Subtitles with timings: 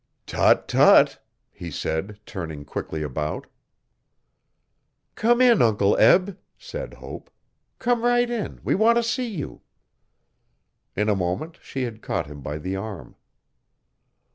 [0.25, 1.19] 'Tut tut!'
[1.51, 3.45] he said tuning quickly about
[5.13, 7.29] 'Come in, Uncle Eb,' said Hope,
[7.77, 9.61] 'come right in, we want to see you.
[10.95, 13.15] In a moment she had caught him by the arm.